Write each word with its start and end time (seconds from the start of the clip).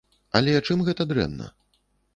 Але 0.39 0.55
чым 0.69 0.83
гэта 0.89 1.09
дрэнна? 1.13 1.53